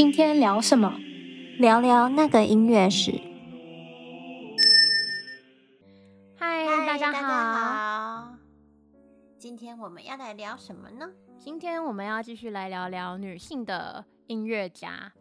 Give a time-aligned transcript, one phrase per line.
[0.00, 0.98] 今天聊什么？
[1.58, 3.20] 聊聊那个音乐史。
[6.38, 7.20] 嗨，大家好。
[7.20, 8.34] 大家好。
[9.36, 11.06] 今天我们要来聊什么呢？
[11.36, 15.12] 今天我们要继续来聊聊女性的音乐家。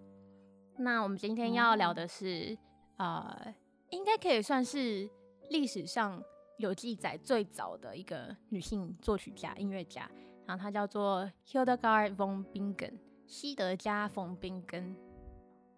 [0.78, 2.58] 那我们今天要聊的是，
[3.00, 3.56] 嗯、呃，
[3.90, 5.10] 应该可以算是
[5.50, 6.24] 历史上
[6.58, 10.10] 有记载最早的一个女性作曲家、音乐家。
[10.46, 12.94] 然后她叫做 Hildegard von Bingen，
[13.30, 14.96] 西德加·冯宾根。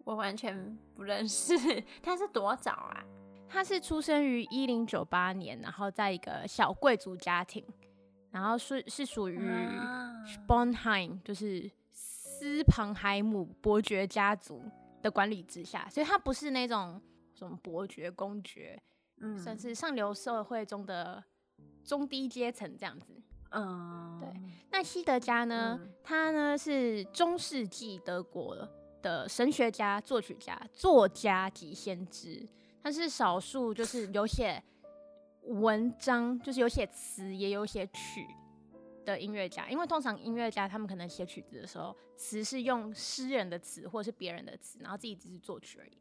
[0.05, 1.53] 我完全不认识。
[2.01, 3.03] 他是多早啊？
[3.49, 7.61] 他是出生于一零九八年，然后在一个小贵族家庭，
[8.31, 9.37] 然后是是属于
[10.25, 14.63] Sponheim，就是斯庞海姆伯爵家族
[15.02, 17.02] 的管理之下，所以他不是那种
[17.33, 18.81] 什么伯爵、公爵，
[19.19, 21.21] 嗯，算是上流社会中的
[21.83, 23.21] 中低阶层这样子。
[23.52, 24.41] 嗯，对。
[24.71, 25.80] 那西德加呢？
[25.81, 28.67] 嗯、他呢是中世纪德国
[29.02, 32.47] 的神学家、作曲家、作家及先知。
[32.81, 34.63] 他是少数就是有写
[35.43, 38.25] 文章，就是有写词也有写曲
[39.05, 39.69] 的音乐家。
[39.69, 45.97] 因为通常音乐家他们可能写曲子的时候，词是用诗人的词或者是别人的词，然后自己只是作曲而已。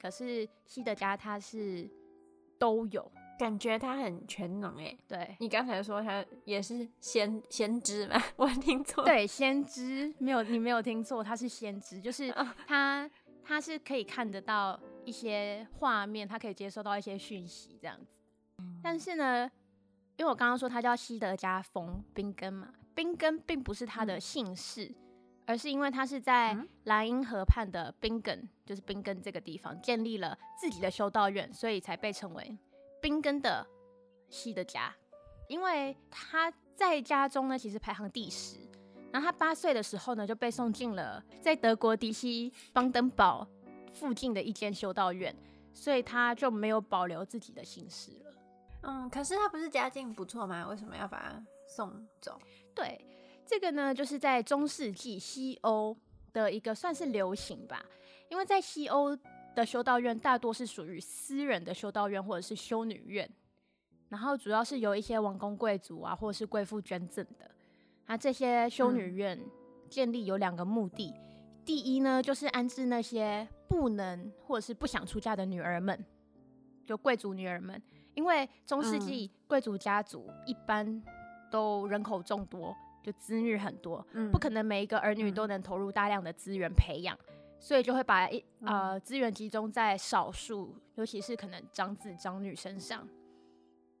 [0.00, 1.90] 可是西德加他是
[2.58, 3.10] 都有。
[3.40, 8.22] 感觉他很全能哎，对，你刚才说他也是先先知吗？
[8.36, 9.02] 我听错。
[9.02, 12.30] 对，先知没有，你没有听错，他是先知，就是
[12.66, 13.10] 他
[13.42, 18.20] 他是可以看得到一些画面，他可以接收到一些讯息这样子。
[18.82, 19.50] 但是呢，
[20.18, 24.94] 因为我刚刚说他叫西德加·冯冰根嘛，冰根并不是他的姓氏，
[25.46, 26.54] 而是因为他是在
[26.84, 32.54] 莱茵河畔的宾根，就是宾根这个地方建立了自己的修道院，所以才被称为。
[33.00, 33.66] 宾根的
[34.28, 34.94] 西的家，
[35.48, 38.56] 因为他在家中呢，其实排行第十。
[39.12, 43.46] 然后他八岁的时候呢，就被送进了在德国迪西邦登堡
[43.92, 45.34] 附近的一间修道院，
[45.74, 48.34] 所以他就没有保留自己的姓氏了。
[48.82, 50.66] 嗯，可是他不是家境不错吗？
[50.68, 52.38] 为什么要把他送走？
[52.74, 53.04] 对，
[53.44, 55.96] 这个呢，就是在中世纪西欧
[56.32, 57.84] 的一个算是流行吧，
[58.28, 59.18] 因为在西欧。
[59.54, 63.28] 的修道院大多是属于私人的修道院或者是修女院，
[64.08, 67.50] 然后主要是由一些王公贵族啊或者是贵妇捐赠的。
[68.06, 69.38] 那这些修女院
[69.88, 76.04] 建立有两个目的，嗯、第一呢就是安置那些不能或者是不想出嫁的女儿们，
[76.84, 77.80] 就贵族女儿们，
[78.14, 81.02] 因为中世纪贵族家族一般
[81.50, 87.16] 都人口众多，就子女很多，嗯、不可能每一个儿女都能投入大量的资源培养。
[87.60, 93.06] 所以就会把一呃资源集中在少数，尤其是可能长子长女身上，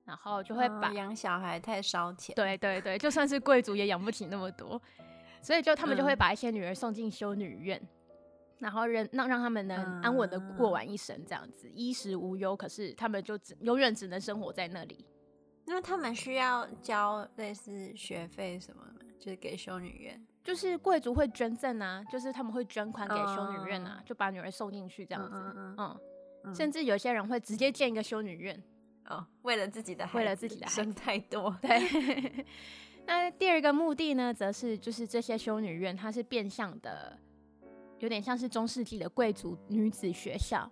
[0.04, 2.34] 然后就会把养、哦、小孩太烧钱。
[2.34, 4.80] 对对对，就算是贵族也养不起那么多，
[5.42, 7.88] 所以就他们就会把一些女儿送进修女院，嗯、
[8.60, 12.56] 然后让让让他们能安稳的过完一生，这样子、嗯、衣食无忧。
[12.56, 15.04] 可是他们就只永远只能生活在那里，
[15.66, 20.26] 因为他们需要交类似学费什么的，就是给修女院。
[20.42, 25.36] 就是贵族会捐赠啊，就是他们会捐款给修女院啊，uh, 就把女儿送进去这样子。
[25.36, 26.00] Uh, uh, uh, 嗯，
[26.44, 28.62] 嗯甚至有些人会直接建一个修女院，
[29.06, 31.54] 哦，uh, 为了自己的孩子，为了自己的生太多。
[31.60, 32.46] 对。
[33.06, 37.18] 那第二个目的呢，则是就是这些修女院，它是变相的，
[37.98, 40.70] 有点像是中世纪的贵族女子学校。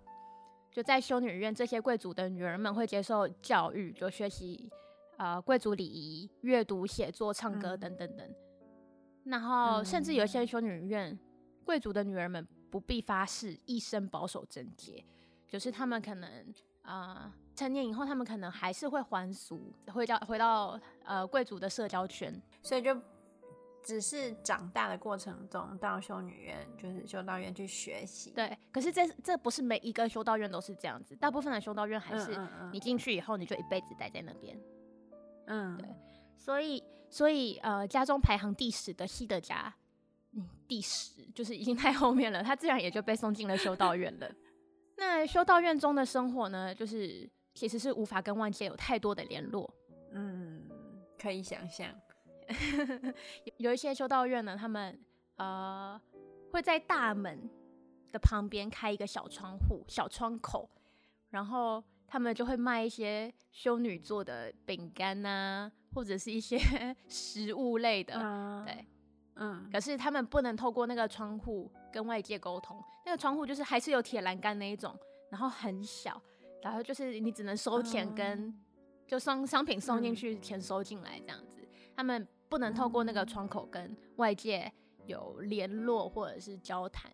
[0.70, 4.70] 就在修女院，这些贵族的女儿们会接受教育，就学习
[5.16, 8.26] 呃贵族礼仪、阅读、写作、唱歌等等等。
[8.26, 8.34] 嗯
[9.28, 11.18] 然后，甚至有些修女院，
[11.64, 15.04] 贵族的女儿们不必发誓一生保守贞洁，
[15.46, 16.30] 就是他们可能
[16.82, 22.98] 啊、呃、成年以后，他们可能还是会还俗，回到回到呃贵族的社交圈，所以就
[23.82, 28.30] 只是长大的过程中到修女院，就是修道院去学习。
[28.30, 32.38] 对，可是这这不是每一个修道院都是这样子，大部分的修道院还是
[32.72, 34.58] 你进去以后，你就一辈子待在那边。
[35.46, 35.88] 嗯，对。
[36.38, 39.74] 所以，所以，呃，家中排行第十的西德家，
[40.32, 44.30] 嗯，第十就是已经太后面了，他自然也就被送进了修道院了。
[44.96, 49.68] 那修道院中的生活呢，就是其实是无法跟外界有太多的联络。
[50.12, 50.66] 嗯，
[51.18, 51.92] 可以想象，
[53.58, 54.98] 有一些修道院呢，他们
[55.36, 56.00] 呃
[56.52, 57.50] 会在大门
[58.10, 60.70] 的旁边开一个小窗户、小窗口，
[61.30, 65.70] 然后他们就会卖一些修女做的饼干呐。
[65.94, 66.58] 或者是一些
[67.08, 68.86] 食物类的，嗯、对，
[69.36, 74.96] 嗯，可是他们不能透过那个窗户跟外界沟通，那个窗户就是还是有铁栏杆那一种，
[75.30, 76.20] 然后很小，
[76.62, 78.60] 然后就是你只能收钱跟、嗯、
[79.06, 84.72] 就送商品送进去，钱收进来这样子，嗯、他们不能透过那个窗口跟外界
[85.06, 87.10] 有联络或者是交谈。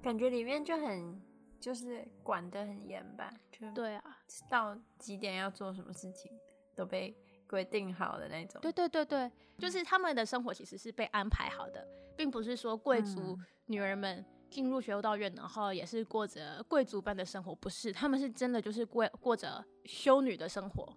[0.00, 1.20] 感觉里面就很
[1.58, 3.32] 就是管得很严吧？
[3.50, 6.30] 就对啊，到几点要做什么事情
[6.76, 7.14] 都被
[7.48, 8.60] 规定好的那种。
[8.60, 11.86] 对对对对，就是他们的生活其实是被安排好的，
[12.16, 13.36] 并不是说贵族
[13.66, 20.94] 女儿们进入修道院，然后也是过着贵族般的生活，不是，他们是真的就是过过着修女的生活。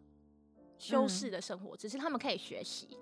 [0.78, 2.98] 修士的生活，嗯、只是他们可以学习。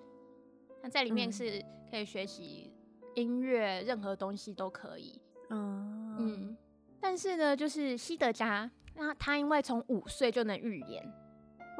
[0.82, 2.70] 那在里面是可以学习
[3.14, 5.18] 音乐，任何东西都可以。
[5.48, 6.56] 嗯嗯。
[7.00, 11.02] 但是呢，就是西德加，那他因为从五岁就能预言，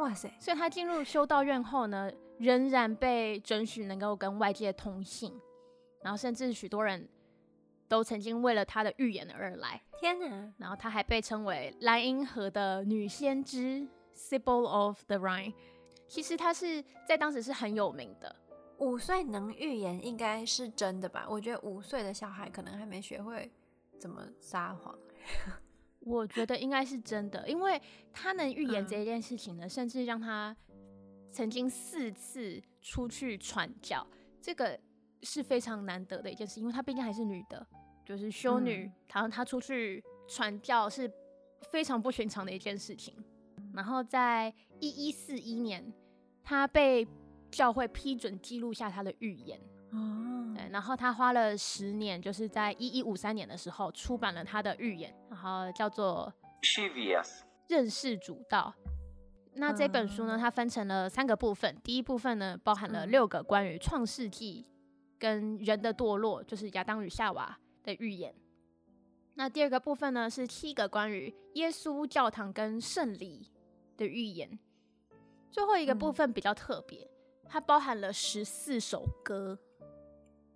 [0.00, 0.32] 哇塞！
[0.38, 5.38] 所以他进入修道院后呢，仍然被准许能够跟外界通信，
[6.02, 7.06] 然后甚至许多人
[7.86, 9.82] 都曾经为了他的预言而来。
[10.00, 10.52] 天哪！
[10.56, 13.86] 然后他还被称为莱茵河的女先知
[14.16, 15.52] （Sibyl of the Rhine）。
[16.08, 18.34] 其实他是在当时是很有名的。
[18.78, 21.26] 五岁能预言应该是真的吧？
[21.28, 23.52] 我觉得五岁的小孩可能还没学会
[23.98, 24.98] 怎么撒谎。
[26.00, 27.80] 我觉得应该是真的，因为
[28.12, 30.56] 他能预言这一件事情呢，嗯、甚至让他
[31.30, 34.06] 曾经四次出去传教，
[34.40, 34.78] 这个
[35.22, 37.66] 是非常难得的一件事，因为她毕竟还是女的，
[38.04, 41.10] 就是修女，然后她出去传教是
[41.70, 43.14] 非常不寻常的一件事情。
[43.74, 45.92] 然后在一一四一年，
[46.42, 47.06] 她被
[47.50, 49.60] 教会批准记录下她的预言。
[49.92, 56.32] 哦，对，然后他花了十年，就是在一一五三年的时候出版了他的预言，然后叫做
[56.62, 57.24] Chivius
[57.68, 58.74] 《认识主道》。
[59.54, 61.76] 那这本书呢，它分成了三个部分。
[61.82, 64.64] 第一部分呢，包含了六个关于创世纪
[65.18, 68.34] 跟人的堕落，就是亚当与夏娃的预言。
[69.34, 73.50] 那第二个部分呢，是七个关于耶稣教堂跟圣礼
[73.96, 74.58] 的预言，
[75.50, 79.58] 最后一个部分比较特别，嗯、它包含了十四首歌，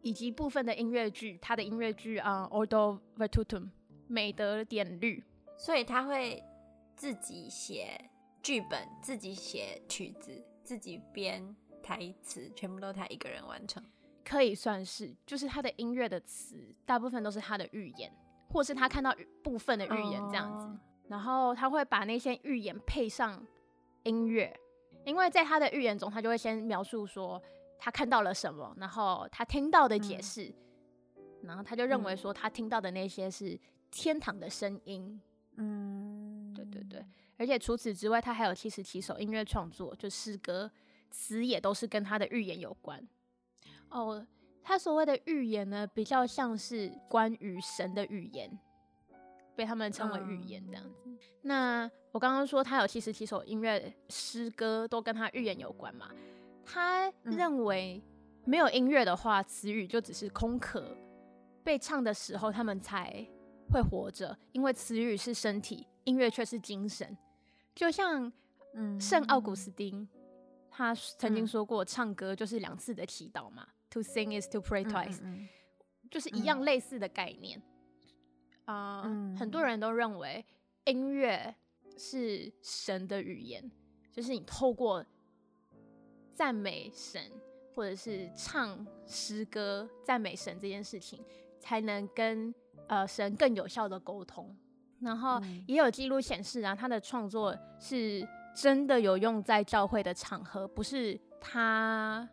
[0.03, 1.39] 以及部分的音乐剧。
[1.43, 3.63] 它的音乐剧啊，《Ordo Virtutum》
[4.07, 5.23] 美德典律，
[5.57, 6.43] 所以他会
[6.97, 8.11] 自己写
[8.43, 13.83] 剧本，自己写曲子，自己编台词，全部都他一个人完成，
[14.25, 18.13] 可以算是，就是他的音乐的词，大部分都是他的预言，
[18.51, 20.65] 或是他看到部分的预言这样子。
[20.67, 20.79] 哦。
[21.09, 23.47] 然后他会把那些预言配上
[24.05, 24.59] 音乐，
[25.05, 27.41] 因为在他的预言中，他就会先描述说
[27.79, 30.47] 他看到了什么，然后他听到的解释，
[31.17, 33.61] 嗯、然后他就认为说他听到的那些是
[33.95, 35.21] 天堂的声音。
[35.57, 37.05] 嗯，对对对。
[37.37, 40.71] 而且除此之外，他还有七十七首音乐创作，就诗歌
[41.11, 43.07] 词也都是跟他的预言有关。
[43.89, 44.27] 哦，
[44.63, 48.59] 他所谓的预言呢，比较像是关于神的预言。
[49.57, 51.03] 被他们称为预言这样子。
[51.05, 56.11] 嗯、那我刚刚说他有七十七首音乐诗歌都跟他预言有关嘛？
[56.65, 58.03] 他认为
[58.45, 60.97] 没有音乐的话，词语就只是空壳，
[61.63, 63.25] 被唱的时候他们才
[63.71, 67.17] 会活着，因为词语是身体，音乐却是精神。
[67.75, 68.33] 就像
[68.75, 70.09] 嗯，圣奥古斯丁
[70.71, 73.69] 他曾经说过，唱歌就是两次的祈祷嘛。
[73.91, 75.49] To sing is to pray twice，嗯嗯嗯，
[76.11, 77.63] 就是一样类似的概念。
[78.65, 79.03] 啊，
[79.39, 80.45] 很多人都认为
[80.87, 81.55] 音乐
[81.97, 83.71] 是神的语言，
[84.11, 85.05] 就是你透过
[86.33, 87.31] 赞美神
[87.75, 91.25] 或者是唱诗歌赞美神这件事情，
[91.61, 92.53] 才能跟
[92.87, 94.55] 呃神更有效的沟通。
[95.01, 102.27] 然后也有记录显示啊，他的创作是真的有用在教会的场合，不是他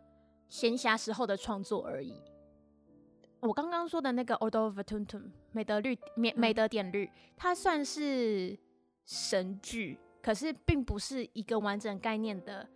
[0.48, 2.14] 闲暇时候的创作而已。
[3.40, 5.04] 我刚刚说的那个《Ordo Virtutum》
[5.50, 8.56] 美德律美美德典律，它算是
[9.04, 12.66] 神剧，可是并不是一个完整概念的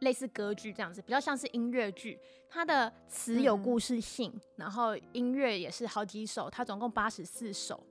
[0.00, 2.18] 类似歌剧这样子，比较像是音乐剧。
[2.48, 7.84] 它的词有故事性，嗯、然后音乐也是好几首，它总共八十四首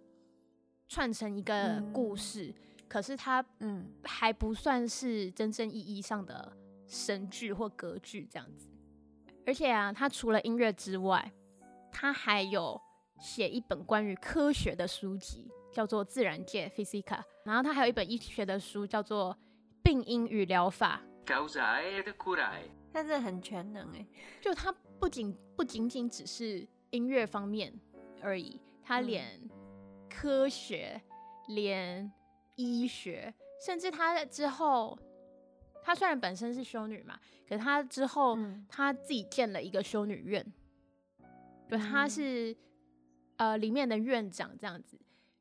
[0.87, 2.47] 串成一个故事。
[2.47, 6.51] 嗯、可是它嗯还不算是真正意义上的
[6.87, 8.69] 神剧或歌剧这样子。
[9.45, 11.31] 而且啊，它除了音乐之外，
[11.91, 12.79] 他还有
[13.19, 17.21] 写一本关于科学的书籍，叫做《自然界》（Physica）。
[17.43, 19.33] 然后他还有一本医学的书，叫做
[19.83, 21.01] 《病因与疗法》。
[22.93, 24.05] 他真的很全能哎，
[24.39, 27.73] 就他不仅不仅仅只是音乐方面
[28.21, 29.41] 而已，他连
[30.09, 31.01] 科学、
[31.49, 32.11] 嗯、连
[32.55, 33.33] 医学，
[33.65, 34.97] 甚至他之后，
[35.83, 40.53] 他虽然本身是修女嘛，可是他之后、嗯、他自己建了一个修女院。
[41.69, 42.51] 就，他是、
[43.37, 44.97] 嗯、呃里面的院长这样子。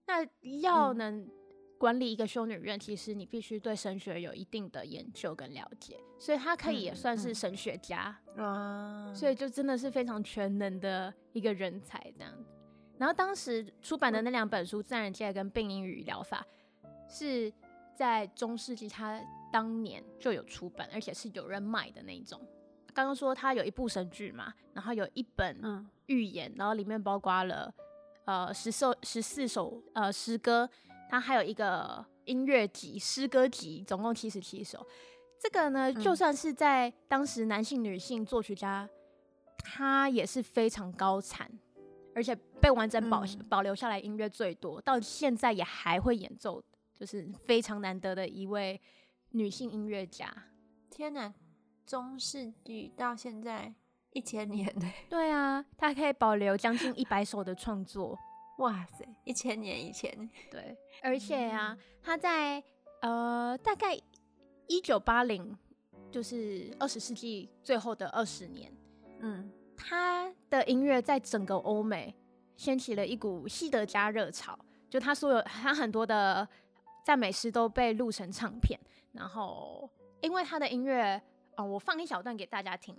[0.07, 0.27] 那
[0.61, 1.29] 要能
[1.79, 8.17] 管理一个修女院，嗯、其实你必须对神学有一定的研究跟了解，所以他可以也算是神学家。
[8.37, 12.51] 嗯，所以就真的是非常全能的一个人才这样子。
[12.97, 16.47] 然后当时出版的那两本书《自然界》跟《病因与疗法》，
[17.13, 17.53] 是
[17.97, 19.21] 在中世纪他
[19.53, 22.41] 当年就有出版，而且是有人买的那一种。
[22.93, 25.61] 刚刚说他有一部神剧嘛，然后有一本
[26.07, 27.75] 寓言，然后里面包括了
[28.25, 30.71] 呃十首十四首呃诗歌，
[31.15, 34.85] 它还有一个音乐集诗歌集，总共七十七首。
[35.41, 38.89] 这个呢，就算是在当时男性、女性作曲家，
[39.59, 41.49] 他也是非常高产，
[42.17, 46.61] 而且被完整保保留下来音乐最多，到现在也还会演奏，
[46.97, 48.81] 就是非常难得的一位
[49.31, 50.35] 女性音乐家。
[50.91, 51.33] 天哪！
[51.87, 53.73] 中世纪到现在
[54.11, 54.93] 一千年呢？
[55.09, 58.19] 对啊，他可以保留将近一百首的创作。
[58.59, 60.31] 哇塞，一千年以前。
[60.51, 62.63] 对，而且啊，他在
[63.03, 63.99] 呃大概
[64.67, 65.57] 一九八零，
[66.11, 68.73] 就是二十世纪最后的二十年，
[69.21, 72.15] 嗯，他的音乐在整个欧美
[72.57, 74.59] 掀起了一股西德加热潮，
[74.89, 76.49] 就他所有他很多的
[77.05, 78.79] 赞美诗都被录成唱片，
[79.13, 81.21] 然后因为他的音乐。
[81.57, 82.93] 哦，我放一小段给大家听。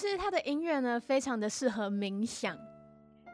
[0.00, 2.56] 就是他的音乐呢，非常的适合冥想。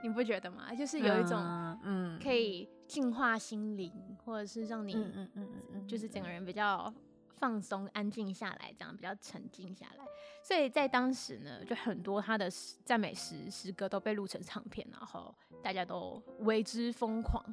[0.02, 0.74] 你不觉得吗？
[0.74, 1.38] 就是有一种，
[1.84, 6.92] 嗯，可以净化心灵，嗯，或者是让你，嗯嗯嗯嗯，就是整个人比较
[7.36, 10.04] 放松、安静下来，这样比较沉静下来。
[10.42, 12.50] 所以在当时呢，就很多他的
[12.84, 15.32] 赞美诗诗歌都被录成唱片，然后
[15.62, 17.44] 大家都为之疯狂。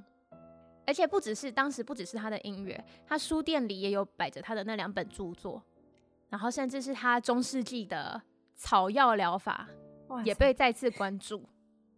[0.86, 5.62] 而且不只是当时，不只是他的音乐，他书店里也有摆着他的那两本著作，
[6.30, 8.22] 然后甚至是他中世纪的
[8.56, 9.68] 草药疗法
[10.24, 11.48] 也被再次关注。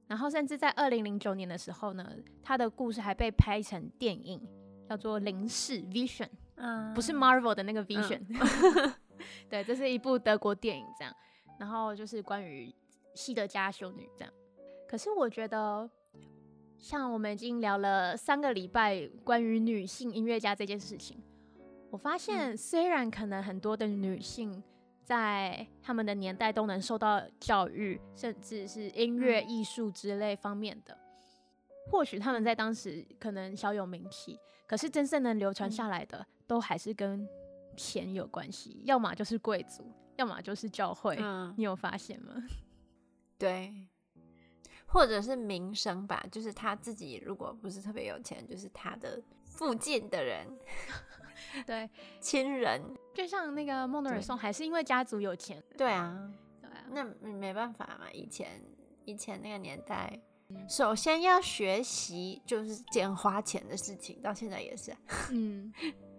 [0.07, 2.07] 然后，甚至在二零零九年的时候呢，
[2.43, 4.39] 他的故事还被拍成电影，
[4.87, 6.25] 叫做《零视 Vision》，
[6.57, 8.93] 嗯，不是 Marvel 的那个 Vision，嗯、
[9.49, 11.11] 对，这是一部德国电影，这样。
[11.57, 12.71] 然后就是关于
[13.15, 14.31] 西德加修女这样。
[14.87, 15.89] 可是我觉得，
[16.77, 21.17] 像我们已经聊了三个礼拜关于女性音乐家这件事情，
[21.89, 24.63] 我发现虽然可能很多的女性。
[25.05, 30.97] 在他们的年代都能受到教育，甚至是音乐艺术之类方面的。
[31.91, 37.29] 或许他们在当时可能小有名气，可是真正能流传下来的，都还是跟
[37.77, 39.85] 钱有关系，要么就是贵族，
[40.15, 41.15] 要么就是教会。
[41.19, 42.33] 嗯，你有发现吗？
[43.37, 43.87] 对，
[44.87, 50.47] 或者是名声吧，就是他自己如果不是特别有钱，就是他的附近的人。
[51.65, 51.89] 对，
[52.19, 52.81] 亲人
[53.13, 55.61] 就像那个孟德尔颂，还是因为家族有钱。
[55.77, 58.11] 对啊，对啊，那没办法嘛。
[58.11, 58.61] 以前
[59.05, 64.97] 以前那个年代，嗯、首先要学习就是捡花钱的事情，到现在也是、啊。
[65.31, 65.73] 嗯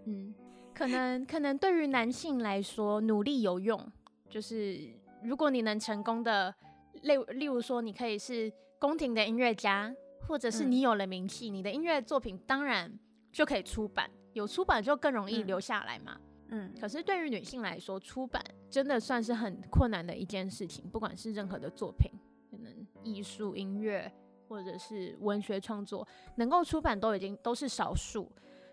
[0.07, 0.35] 嗯，
[0.75, 3.81] 可能可能对于男性来说，努力有用。
[4.29, 4.79] 就是
[5.23, 6.55] 如果你能成功的，
[7.03, 9.95] 例例如说，你可以是宫廷的音乐家，
[10.27, 12.93] 或者是你有了名气，嗯、你的音乐作品当然
[13.33, 14.11] 就可以出版。
[14.37, 16.21] 有出版就更容易留下来嘛。
[16.49, 20.87] 嗯，可是对于女性来说，出版真的算是很困难的一件事情。
[20.91, 22.11] 不管是任何的作品，
[22.51, 24.13] 可能艺术、音乐
[24.47, 28.31] 或者是文学创作，能够出版都已经都是少数。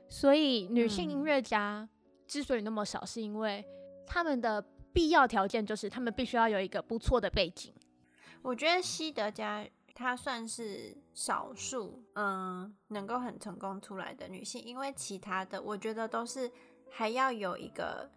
[0.09, 1.87] 所以女性音乐家
[2.27, 3.65] 之所以那么少，是因为
[4.05, 7.73] 他们的必要条件就是他们必须要有一个不错的背景。
[8.41, 9.65] 我觉得西德加。
[10.03, 16.51] 她算是少数，嗯，能够很成功出来的女性，因为其他的我觉得都是
[16.91, 18.11] 还要有一个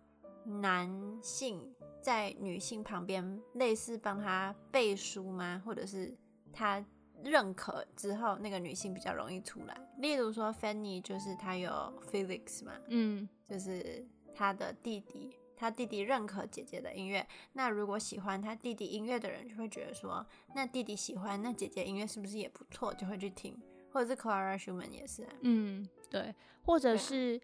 [0.45, 0.91] 男
[1.23, 5.63] 性在女性旁边，类似帮她背书吗？
[5.65, 6.13] 或者是
[6.53, 6.85] 她
[7.23, 9.81] 认可之后，那个女性比较容易出来。
[9.99, 11.71] 例如说，Fanny 就是她有
[12.11, 15.37] Felix 嘛，嗯，就是她的弟弟。
[15.57, 22.93] 他弟弟认可姐姐的音乐，那如果喜欢他弟弟音乐的人就会觉得说，那弟弟喜欢，那姐姐音乐是不是也不错？
[22.95, 23.59] 就会去听，
[23.91, 27.41] 或者是 Clara Schumann 也是啊，嗯，对，或者是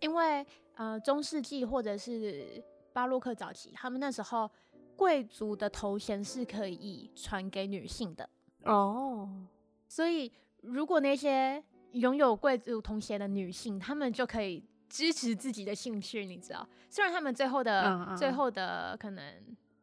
[0.00, 2.62] 因为呃中世纪或者是
[2.92, 4.50] 巴洛克早期，他们那时候
[4.94, 8.28] 贵族的头衔是可以传给女性的
[8.64, 9.46] 哦，
[9.88, 14.64] 所以如果那些拥有贵族头衔的女性，她们就可以。
[14.92, 19.24] 支持自己的兴趣，你知道，虽然他们最后的、嗯嗯、最后的可能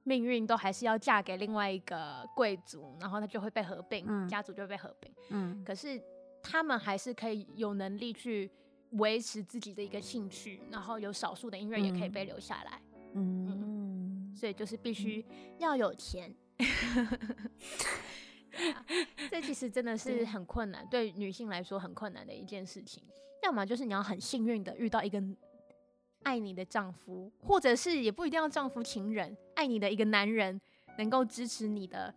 [0.04, 5.12] 命运都还是要嫁给另外一个贵族，然后他就会被合并，嗯、家族就会被合并。
[5.30, 6.00] 嗯，可是
[6.44, 8.51] 他们还是可以有能力去
[8.92, 12.80] 维持自己的一个兴趣，然后有少数的音乐也可以被留下来。
[13.16, 15.25] 嗯，所以就是必须
[15.58, 16.32] 要有钱。
[19.30, 23.04] 这其实真的是很困难，对女性来说很困难的一件事情。
[23.44, 25.24] 要么就是你要很幸运的遇到一个
[26.24, 30.60] 爱你的丈夫，或者是也不一定要丈夫情人，爱你的一个男人
[30.98, 32.13] 能够支持你的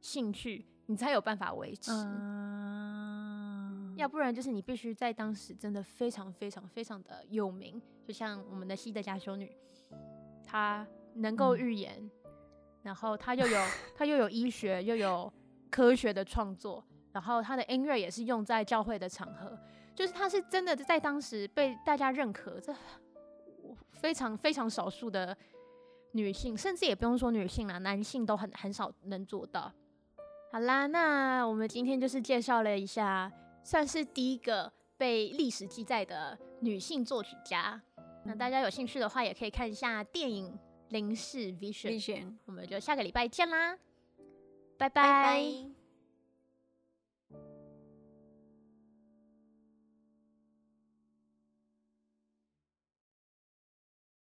[0.00, 1.92] 兴趣，你才有办法维持。
[3.96, 9.56] 要不然就是你必须在当时真的非常非常非常的有名，就像我们的西德加修女，
[10.44, 10.84] 她
[11.14, 12.10] 能够预言，嗯、
[12.82, 15.32] 然后她又有她又有医学又有
[15.74, 19.58] 科学的创作，然后她的音乐也是用在教会的场合，
[19.92, 22.72] 就是她是真的在当时被大家认可，这
[23.90, 25.36] 非常非常少数的
[26.12, 29.72] 女性，甚至也不用说女性啦，男性都很很少能做到。
[30.52, 33.32] 好啦，那我们今天就是介绍了一下。
[33.64, 37.80] 算是第一个被历史记载的女性作曲家。
[38.24, 40.52] 那大家有兴趣的话，也可以看一下电影
[40.90, 41.98] 《灵视 Vision》。
[42.44, 43.74] 我们就下个礼拜见啦，
[44.78, 45.73] 拜拜。